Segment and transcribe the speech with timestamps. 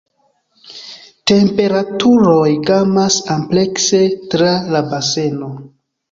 [1.31, 3.99] Temperaturoj gamas amplekse
[4.31, 5.51] tra la baseno.